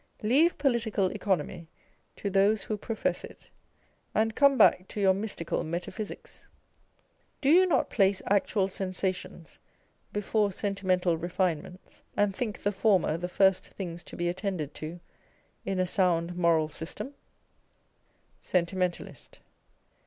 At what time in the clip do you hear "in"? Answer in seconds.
15.67-15.77